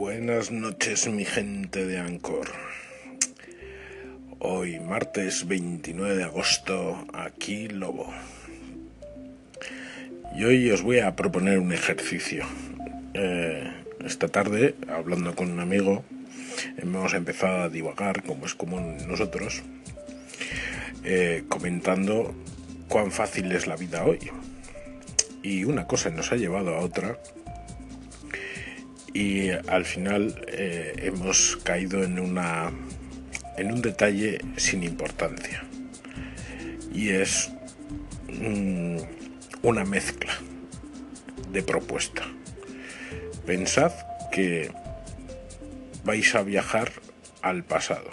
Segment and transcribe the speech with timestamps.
[0.00, 2.46] Buenas noches mi gente de Ancor.
[4.38, 8.10] Hoy martes 29 de agosto, aquí Lobo.
[10.34, 12.46] Y hoy os voy a proponer un ejercicio.
[13.12, 13.70] Eh,
[14.02, 16.02] esta tarde, hablando con un amigo,
[16.78, 19.62] hemos empezado a divagar, como es común nosotros,
[21.04, 22.34] eh, comentando
[22.88, 24.30] cuán fácil es la vida hoy.
[25.42, 27.18] Y una cosa nos ha llevado a otra
[29.12, 32.72] y al final eh, hemos caído en una
[33.56, 35.62] en un detalle sin importancia.
[36.92, 37.50] Y es
[38.28, 38.98] mm,
[39.62, 40.32] una mezcla
[41.52, 42.22] de propuesta.
[43.44, 43.92] Pensad
[44.32, 44.72] que
[46.04, 46.90] vais a viajar
[47.42, 48.10] al pasado.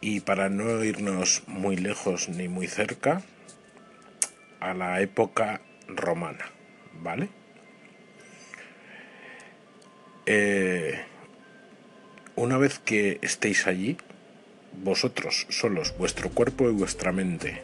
[0.00, 3.22] Y para no irnos muy lejos ni muy cerca
[4.60, 6.44] a la época romana
[7.00, 7.28] vale
[10.30, 11.00] eh,
[12.36, 13.96] una vez que estéis allí,
[14.84, 17.62] vosotros solos, vuestro cuerpo y vuestra mente,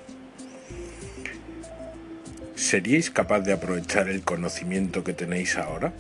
[2.57, 5.93] ¿seríais capaz de aprovechar el conocimiento que tenéis ahora?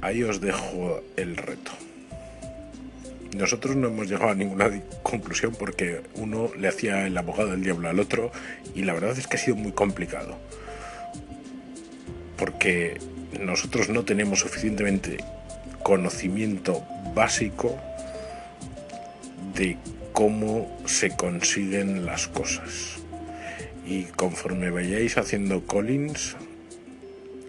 [0.00, 1.72] Ahí os dejo el reto.
[3.36, 4.70] Nosotros no hemos llegado a ninguna
[5.02, 8.32] conclusión porque uno le hacía el abogado del diablo al otro
[8.74, 10.38] y la verdad es que ha sido muy complicado
[12.40, 12.98] porque
[13.38, 15.18] nosotros no tenemos suficientemente
[15.82, 16.82] conocimiento
[17.14, 17.78] básico
[19.54, 19.76] de
[20.12, 22.96] cómo se consiguen las cosas.
[23.86, 26.36] Y conforme vayáis haciendo Collins,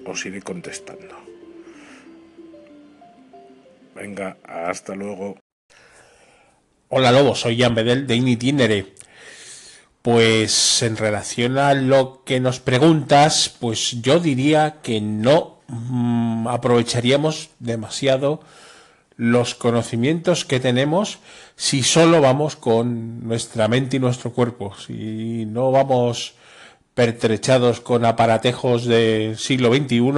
[0.05, 1.15] os iré contestando.
[3.95, 5.39] Venga, hasta luego.
[6.89, 9.00] Hola Lobo, soy Jan Bedel de Initinere.
[10.01, 17.49] Pues en relación a lo que nos preguntas, pues yo diría que no mm, aprovecharíamos
[17.59, 18.41] demasiado
[19.15, 21.19] los conocimientos que tenemos
[21.55, 26.33] si solo vamos con nuestra mente y nuestro cuerpo, si no vamos
[26.95, 30.11] pertrechados con aparatejos del siglo XXI,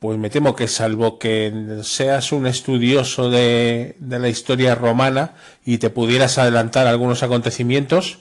[0.00, 5.78] pues me temo que salvo que seas un estudioso de, de la historia romana y
[5.78, 8.18] te pudieras adelantar algunos acontecimientos,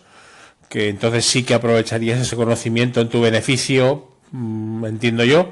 [0.73, 5.51] que entonces sí que aprovecharías ese conocimiento en tu beneficio, mm, entiendo yo,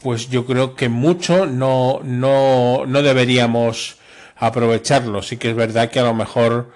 [0.00, 3.96] pues yo creo que mucho no, no, no deberíamos
[4.36, 5.22] aprovecharlo.
[5.22, 6.70] Sí que es verdad que a lo mejor,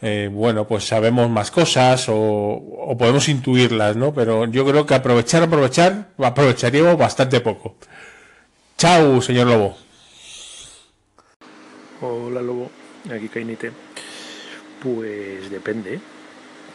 [0.00, 4.14] eh, bueno, pues sabemos más cosas o, o, podemos intuirlas, ¿no?
[4.14, 7.76] Pero yo creo que aprovechar, aprovechar, aprovecharíamos bastante poco.
[8.78, 9.76] Chao, señor Lobo.
[12.00, 12.70] Hola, Lobo.
[13.14, 13.70] Aquí Cainite.
[14.82, 16.00] Pues depende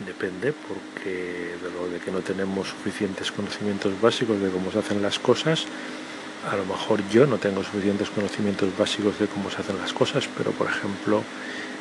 [0.06, 5.02] depende porque de lo de que no tenemos suficientes conocimientos básicos de cómo se hacen
[5.02, 5.66] las cosas
[6.50, 10.28] a lo mejor yo no tengo suficientes conocimientos básicos de cómo se hacen las cosas
[10.38, 11.24] pero por ejemplo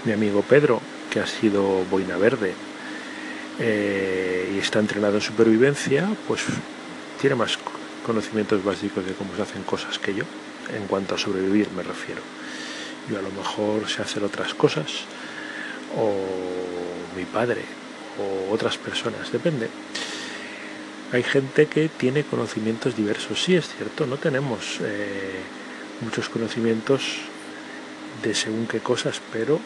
[0.04, 2.54] mi amigo Pedro que ha sido boina verde
[3.58, 6.42] eh, y está entrenado en supervivencia pues
[7.20, 7.58] tiene más
[8.04, 10.25] conocimientos básicos de cómo se hacen cosas que yo
[10.75, 12.22] en cuanto a sobrevivir me refiero.
[13.08, 14.87] Yo a lo mejor sé hacer otras cosas
[15.97, 16.14] o
[17.16, 17.64] mi padre
[18.19, 19.69] o otras personas, depende.
[21.12, 25.41] Hay gente que tiene conocimientos diversos, sí es cierto, no tenemos eh,
[26.00, 27.19] muchos conocimientos
[28.22, 29.59] de según qué cosas, pero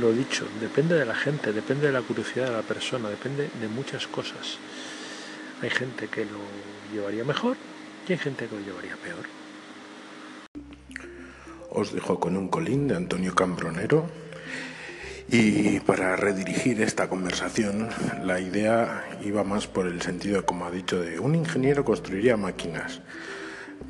[0.00, 3.68] lo dicho, depende de la gente, depende de la curiosidad de la persona, depende de
[3.68, 4.58] muchas cosas.
[5.62, 6.40] Hay gente que lo
[6.92, 7.56] llevaría mejor
[8.08, 9.24] y hay gente que lo llevaría peor.
[11.70, 14.08] Os dejo con un colín de Antonio Cambronero
[15.28, 17.88] y para redirigir esta conversación,
[18.22, 23.00] la idea iba más por el sentido, como ha dicho, de un ingeniero construiría máquinas.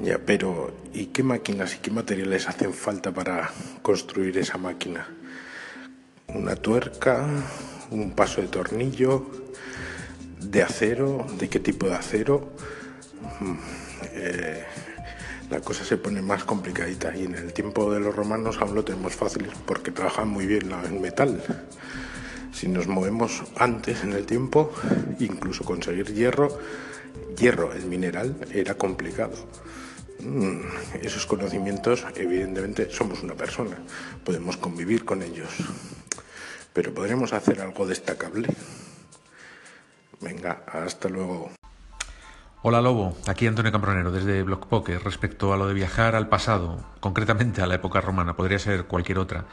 [0.00, 3.50] Ya, pero ¿y qué máquinas y qué materiales hacen falta para
[3.82, 5.08] construir esa máquina?
[6.28, 7.26] ¿Una tuerca?
[7.90, 9.30] ¿Un paso de tornillo?
[10.40, 11.26] ¿De acero?
[11.38, 12.52] ¿De qué tipo de acero?
[13.40, 13.54] Mm,
[14.12, 14.64] eh,
[15.50, 18.84] la cosa se pone más complicadita y en el tiempo de los romanos aún lo
[18.84, 21.42] tenemos fácil porque trabajan muy bien el metal.
[22.52, 24.72] Si nos movemos antes en el tiempo,
[25.20, 26.58] incluso conseguir hierro,
[27.36, 29.34] hierro, el mineral, era complicado.
[30.20, 30.60] Mm,
[31.02, 33.76] esos conocimientos, evidentemente, somos una persona,
[34.24, 35.50] podemos convivir con ellos,
[36.72, 38.48] pero podremos hacer algo destacable.
[40.20, 41.50] Venga, hasta luego.
[42.68, 45.00] Hola Lobo, aquí Antonio Cambronero desde Block Poker.
[45.04, 49.20] Respecto a lo de viajar al pasado, concretamente a la época romana, podría ser cualquier
[49.20, 49.44] otra.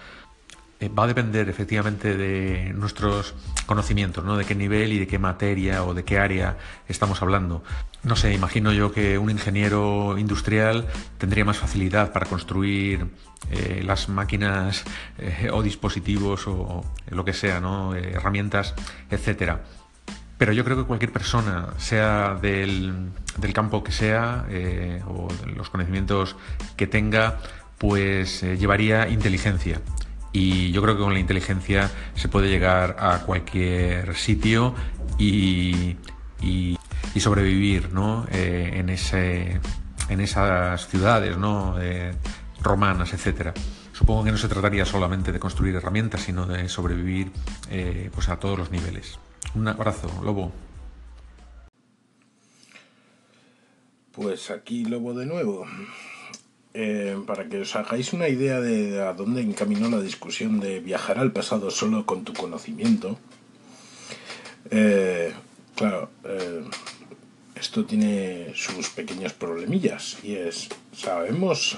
[0.80, 3.36] eh, va a depender efectivamente de nuestros
[3.68, 4.36] conocimientos, ¿no?
[4.36, 6.58] De qué nivel y de qué materia o de qué área
[6.88, 7.64] estamos hablando.
[8.02, 10.88] No sé, imagino yo que un ingeniero industrial
[11.20, 13.12] tendría más facilidad para construir
[13.52, 14.86] eh, las máquinas
[15.20, 17.62] eh, o dispositivos o, lo que sea,
[17.96, 18.74] herramientas,
[19.12, 19.62] etcétera.
[20.38, 24.46] Pero yo creo que cualquier persona, sea del, del campo que sea
[25.08, 26.36] o de los conocimientos
[26.76, 27.40] que tenga,
[27.78, 29.82] pues llevaría inteligencia
[30.34, 34.74] y yo creo que con la inteligencia se puede llegar a cualquier sitio
[35.18, 35.96] y,
[36.42, 36.78] y,
[37.20, 38.26] sobrevivir ¿no?
[38.32, 39.62] Eh, en, ese,
[40.10, 41.76] en esas ciudades ¿no?
[41.80, 42.14] Eh,
[42.62, 43.54] romanas, etcétera.
[43.94, 47.32] Supongo que no se trataría solamente de construir herramientas, sino de sobrevivir
[47.70, 49.20] eh, pues a todos los niveles.
[49.56, 50.52] Un abrazo, Lobo.
[54.12, 55.66] Pues aquí Lobo de nuevo.
[56.76, 61.20] Eh, para que os hagáis una idea de a dónde encaminó la discusión de viajar
[61.20, 63.20] al pasado solo con tu conocimiento,
[64.72, 65.34] eh,
[65.76, 66.64] claro, eh,
[67.54, 71.78] esto tiene sus pequeños problemillas y es, ¿sabemos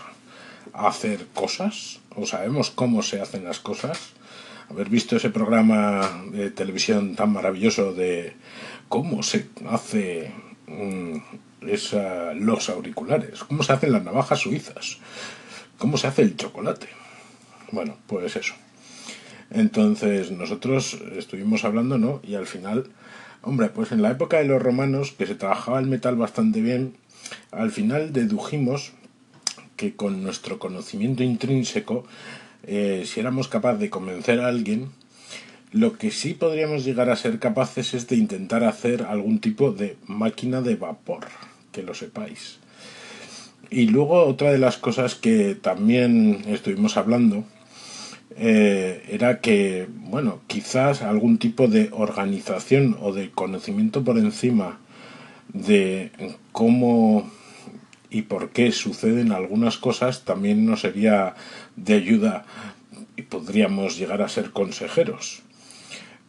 [0.72, 2.00] hacer cosas?
[2.16, 4.00] ¿O sabemos cómo se hacen las cosas?
[4.70, 8.36] Haber visto ese programa de televisión tan maravilloso de
[8.90, 10.32] cómo se hace
[11.62, 11.96] es
[12.36, 14.98] los auriculares, cómo se hacen las navajas suizas,
[15.78, 16.88] cómo se hace el chocolate.
[17.72, 18.54] Bueno, pues eso.
[19.52, 22.20] Entonces nosotros estuvimos hablando, ¿no?
[22.24, 22.90] Y al final,
[23.42, 26.96] hombre, pues en la época de los romanos, que se trabajaba el metal bastante bien,
[27.52, 28.94] al final dedujimos
[29.76, 32.06] que con nuestro conocimiento intrínseco,
[32.68, 34.90] eh, si éramos capaces de convencer a alguien,
[35.72, 39.98] lo que sí podríamos llegar a ser capaces es de intentar hacer algún tipo de
[40.08, 41.26] máquina de vapor,
[41.72, 42.60] que lo sepáis.
[43.70, 47.44] Y luego otra de las cosas que también estuvimos hablando
[48.38, 54.80] eh, era que, bueno, quizás algún tipo de organización o de conocimiento por encima
[55.54, 56.12] de
[56.52, 57.30] cómo
[58.10, 61.36] y por qué suceden algunas cosas también nos sería
[61.76, 62.46] de ayuda
[63.16, 65.44] y podríamos llegar a ser consejeros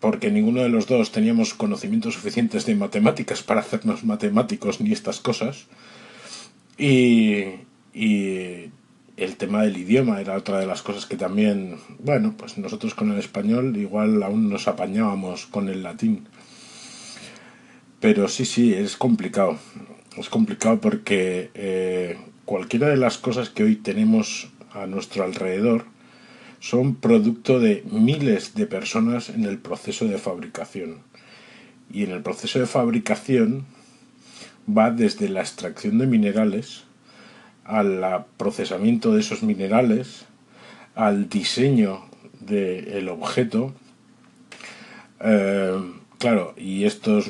[0.01, 5.21] porque ninguno de los dos teníamos conocimientos suficientes de matemáticas para hacernos matemáticos ni estas
[5.21, 5.67] cosas.
[6.77, 7.45] Y,
[7.95, 8.71] y
[9.17, 13.11] el tema del idioma era otra de las cosas que también, bueno, pues nosotros con
[13.11, 16.29] el español igual aún nos apañábamos con el latín.
[17.99, 19.59] Pero sí, sí, es complicado.
[20.17, 22.17] Es complicado porque eh,
[22.47, 25.85] cualquiera de las cosas que hoy tenemos a nuestro alrededor,
[26.61, 31.01] son producto de miles de personas en el proceso de fabricación.
[31.93, 33.67] Y en el proceso de fabricación
[34.67, 36.85] va desde la extracción de minerales
[37.65, 40.25] al procesamiento de esos minerales,
[40.95, 42.05] al diseño
[42.41, 43.75] del objeto.
[45.21, 45.79] Eh,
[46.19, 47.23] claro, y esto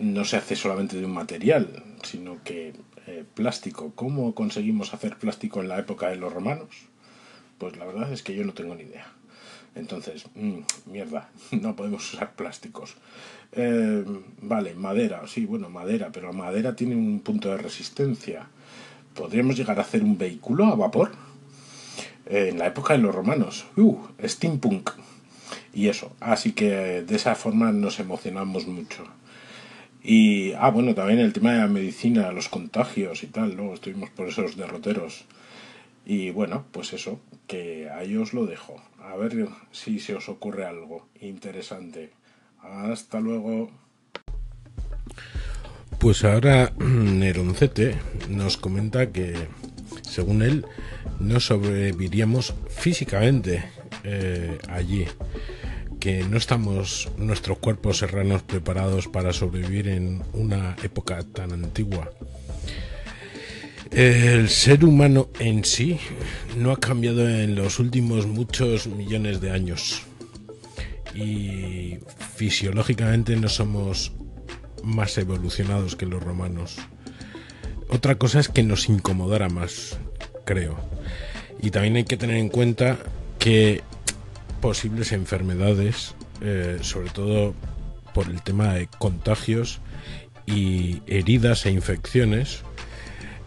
[0.00, 2.72] no se hace solamente de un material, sino que
[3.06, 3.92] eh, plástico.
[3.94, 6.68] ¿Cómo conseguimos hacer plástico en la época de los romanos?
[7.58, 9.12] Pues la verdad es que yo no tengo ni idea.
[9.74, 12.96] Entonces, mm, mierda, no podemos usar plásticos.
[13.52, 14.04] Eh,
[14.42, 18.48] vale, madera, sí, bueno, madera, pero la madera tiene un punto de resistencia.
[19.14, 21.12] ¿Podríamos llegar a hacer un vehículo a vapor?
[22.26, 23.66] Eh, en la época de los romanos.
[23.76, 24.90] Uh, steampunk.
[25.72, 29.04] Y eso, así que de esa forma nos emocionamos mucho.
[30.02, 34.10] Y, ah, bueno, también el tema de la medicina, los contagios y tal, luego estuvimos
[34.10, 35.24] por esos derroteros.
[36.06, 38.82] Y bueno, pues eso, que ahí os lo dejo.
[39.02, 42.10] A ver si se os ocurre algo interesante.
[42.62, 43.70] Hasta luego.
[45.98, 47.96] Pues ahora Neroncete
[48.30, 49.34] nos comenta que,
[50.02, 50.64] según él,
[51.18, 53.64] no sobreviviríamos físicamente
[54.04, 55.06] eh, allí,
[56.00, 62.10] que no estamos nuestros cuerpos serranos preparados para sobrevivir en una época tan antigua.
[63.90, 65.98] El ser humano en sí
[66.56, 70.02] no ha cambiado en los últimos muchos millones de años
[71.14, 71.98] y
[72.36, 74.12] fisiológicamente no somos
[74.82, 76.78] más evolucionados que los romanos.
[77.88, 79.98] Otra cosa es que nos incomodara más,
[80.44, 80.78] creo.
[81.60, 82.98] Y también hay que tener en cuenta
[83.38, 83.82] que
[84.60, 87.54] posibles enfermedades, eh, sobre todo
[88.14, 89.80] por el tema de contagios
[90.46, 92.62] y heridas e infecciones,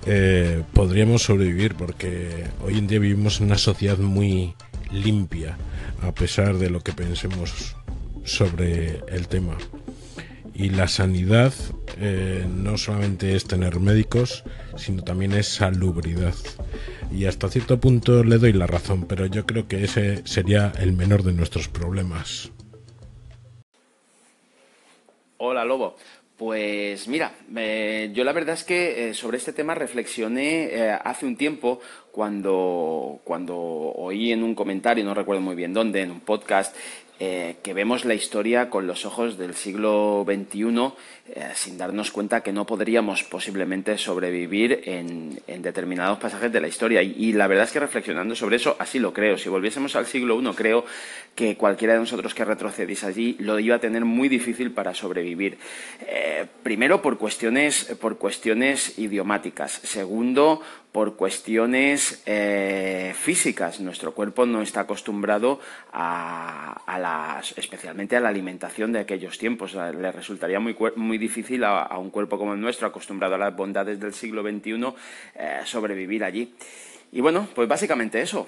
[0.05, 4.53] eh, podríamos sobrevivir porque hoy en día vivimos en una sociedad muy
[4.91, 5.57] limpia
[6.01, 7.75] a pesar de lo que pensemos
[8.25, 9.57] sobre el tema
[10.53, 11.53] y la sanidad
[11.99, 14.43] eh, no solamente es tener médicos
[14.77, 16.35] sino también es salubridad
[17.11, 20.93] y hasta cierto punto le doy la razón, pero yo creo que ese sería el
[20.93, 22.51] menor de nuestros problemas.
[25.37, 25.95] Hola Lobo.
[26.37, 27.31] Pues mira,
[28.11, 31.79] yo la verdad es que eh, sobre este tema reflexioné eh, hace un tiempo
[32.11, 36.75] cuando, cuando oí en un comentario, no recuerdo muy bien dónde, en un podcast,
[37.19, 40.93] eh, que vemos la historia con los ojos del siglo XXI
[41.29, 47.01] eh, sin darnos cuenta que no podríamos posiblemente sobrevivir en, determinados pasajes de la historia.
[47.01, 49.37] Y, la verdad es que reflexionando sobre eso, así lo creo.
[49.37, 50.85] Si volviésemos al siglo I, creo
[51.35, 55.57] que cualquiera de nosotros que retrocediese allí lo iba a tener muy difícil para sobrevivir.
[56.01, 59.71] Eh, primero, por cuestiones, por cuestiones idiomáticas.
[59.71, 62.21] Segundo, por cuestiones
[63.15, 63.79] físicas.
[63.79, 65.59] Nuestro cuerpo no está acostumbrado
[65.91, 66.81] a,
[67.57, 69.73] especialmente a la alimentación de aquellos tiempos.
[69.73, 73.99] Le resultaría muy, muy difícil a, un cuerpo como el nuestro, acostumbrado a las bondades
[73.99, 74.93] del siglo XXI,
[75.35, 76.53] eh, sobrevivir allí.
[77.11, 78.47] Y bueno, pues básicamente eso.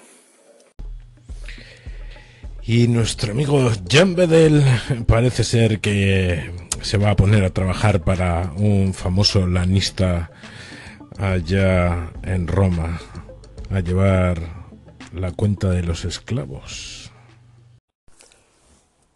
[2.62, 4.64] Y nuestro amigo Jan Bedel
[5.06, 6.50] parece ser que
[6.82, 10.30] se va a poner a trabajar para un famoso lanista
[11.18, 13.00] allá en Roma
[13.70, 14.40] a llevar
[15.12, 17.05] la cuenta de los esclavos.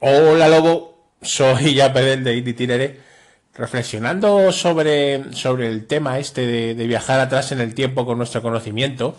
[0.03, 3.01] Hola Lobo, soy ya Bedel de Itineré.
[3.55, 9.19] Reflexionando sobre, sobre el tema este de, viajar atrás en el tiempo con nuestro conocimiento,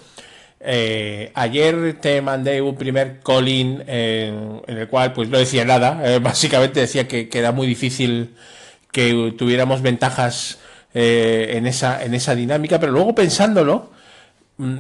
[0.59, 6.17] eh, ayer te mandé un primer call-in en el cual pues no decía nada, eh,
[6.23, 8.33] básicamente decía que, que, era muy difícil
[8.91, 10.57] que tuviéramos ventajas
[10.95, 13.91] eh, en, esa, en esa dinámica, pero luego pensándolo,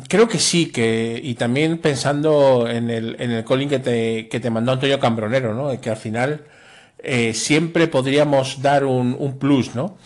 [0.07, 4.39] creo que sí, que, y también pensando en el, en el calling que te, que
[4.39, 5.79] te mandó Antonio Cambronero, ¿no?
[5.79, 6.45] que al final
[6.99, 9.97] eh, siempre podríamos dar un, un, plus, ¿no?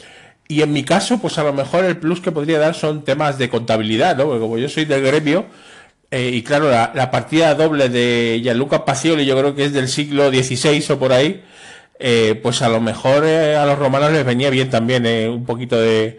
[0.47, 3.37] Y en mi caso, pues a lo mejor el plus que podría dar son temas
[3.37, 4.25] de contabilidad, ¿no?
[4.25, 5.45] Porque como yo soy del gremio,
[6.11, 9.87] eh, y claro, la, la, partida doble de Gianluca Pacioli, yo creo que es del
[9.87, 11.43] siglo XVI o por ahí,
[11.99, 15.45] eh, pues a lo mejor eh, a los romanos les venía bien también eh, un
[15.45, 16.17] poquito de,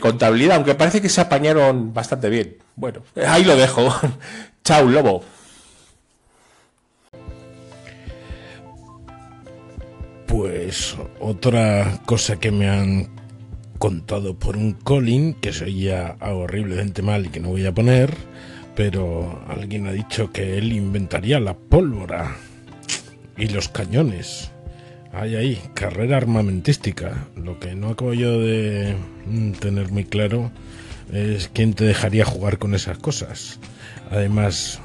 [0.00, 2.56] contabilidad, aunque parece que se apañaron bastante bien.
[2.80, 3.94] Bueno, ahí lo dejo.
[4.64, 5.22] Chao, lobo.
[10.26, 13.10] Pues otra cosa que me han
[13.78, 18.14] contado por un Colin, que se oía horriblemente mal y que no voy a poner,
[18.74, 22.34] pero alguien ha dicho que él inventaría la pólvora
[23.36, 24.52] y los cañones.
[25.12, 27.26] Hay ahí, carrera armamentística.
[27.36, 28.96] Lo que no acabo yo de
[29.26, 30.50] mm, tener muy claro
[31.12, 33.58] es quién te dejaría jugar con esas cosas.
[34.10, 34.80] Además,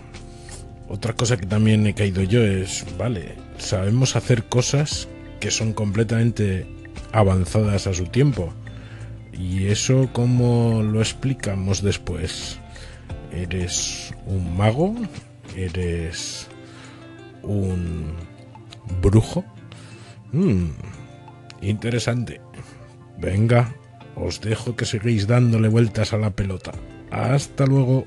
[0.88, 5.08] otra cosa que también he caído yo es, vale, sabemos hacer cosas
[5.40, 6.68] que son completamente
[7.12, 8.54] avanzadas a su tiempo.
[9.34, 12.60] ¿Y eso cómo lo explicamos después?
[13.34, 14.96] ¿Eres un mago?
[15.56, 16.48] ¿Eres
[17.44, 18.14] un
[19.02, 19.44] brujo?
[20.32, 20.70] Mmm,
[21.62, 22.40] interesante.
[23.18, 23.74] Venga,
[24.16, 26.72] os dejo que sigáis dándole vueltas a la pelota.
[27.12, 28.06] Hasta luego.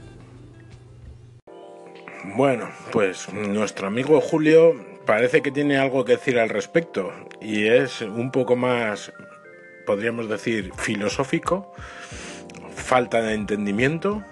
[2.36, 4.74] Bueno, pues nuestro amigo Julio
[5.06, 9.12] parece que tiene algo que decir al respecto y es un poco más,
[9.86, 11.72] podríamos decir, filosófico,
[12.74, 14.22] falta de entendimiento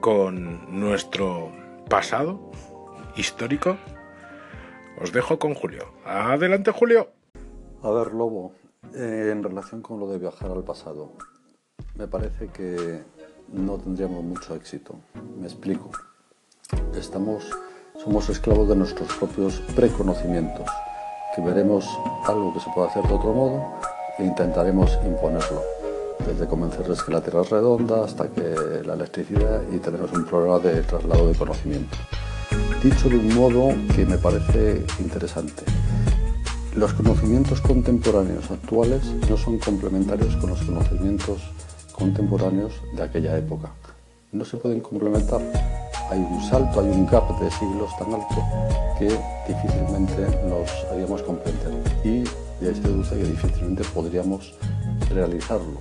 [0.00, 1.52] con nuestro
[1.88, 2.50] pasado
[3.16, 3.76] histórico
[5.00, 5.92] os dejo con Julio.
[6.04, 7.08] Adelante, Julio.
[7.82, 8.52] A ver, Lobo,
[8.94, 11.12] eh, en relación con lo de viajar al pasado,
[11.96, 13.02] me parece que
[13.52, 14.96] no tendríamos mucho éxito.
[15.38, 15.90] Me explico.
[16.94, 17.50] Estamos,
[18.02, 20.68] somos esclavos de nuestros propios preconocimientos,
[21.34, 21.86] que veremos
[22.26, 23.80] algo que se puede hacer de otro modo
[24.18, 25.62] e intentaremos imponerlo.
[26.26, 30.58] Desde convencerles que la Tierra es redonda hasta que la electricidad y tenemos un problema
[30.58, 31.96] de traslado de conocimiento
[32.82, 35.64] dicho de un modo que me parece interesante.
[36.76, 41.42] Los conocimientos contemporáneos actuales no son complementarios con los conocimientos
[41.92, 43.72] contemporáneos de aquella época.
[44.30, 45.40] No se pueden complementar.
[46.10, 48.36] Hay un salto, hay un gap de siglos tan alto
[49.00, 49.08] que
[49.52, 51.72] difícilmente nos haríamos comprender.
[52.04, 52.22] Y
[52.62, 54.54] de ahí se deduce que difícilmente podríamos
[55.12, 55.76] realizarlo.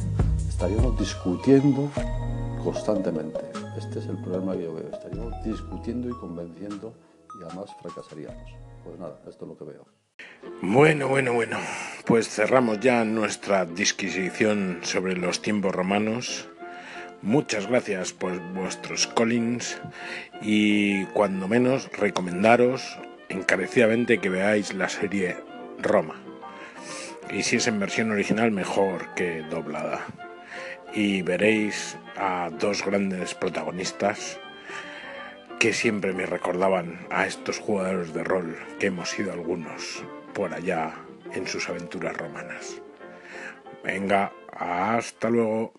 [0.49, 1.87] Estaríamos discutiendo
[2.63, 3.39] constantemente.
[3.77, 4.89] Este es el problema que yo veo.
[4.91, 6.93] Estaríamos discutiendo y convenciendo
[7.39, 8.51] y además fracasaríamos.
[8.83, 9.98] Pues nada, esto es lo que veo.
[10.61, 11.57] Bueno, bueno, bueno.
[12.05, 16.49] Pues cerramos ya nuestra disquisición sobre los tiempos romanos.
[17.21, 19.79] Muchas gracias por vuestros callings
[20.41, 22.97] y cuando menos recomendaros
[23.29, 25.37] encarecidamente que veáis la serie
[25.79, 26.15] Roma.
[27.31, 30.05] Y si es en versión original, mejor que doblada.
[30.93, 34.39] y veréis a dos grandes protagonistas
[35.59, 40.93] que siempre me recordaban a estos jugadores de rol que hemos sido algunos por allá
[41.33, 42.81] en sus aventuras romanas.
[43.83, 45.73] Venga, hasta luego.